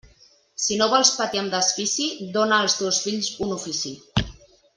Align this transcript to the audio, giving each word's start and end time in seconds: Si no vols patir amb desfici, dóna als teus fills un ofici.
Si 0.63 0.77
no 0.79 0.87
vols 0.93 1.11
patir 1.17 1.41
amb 1.41 1.53
desfici, 1.55 2.07
dóna 2.39 2.59
als 2.63 2.77
teus 2.81 3.03
fills 3.05 3.31
un 3.49 3.55
ofici. 3.61 3.95